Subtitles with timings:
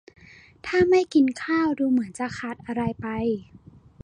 [0.65, 3.07] ถ้าไม่กินข้าวดูเหมือนจะขาดอะไรไป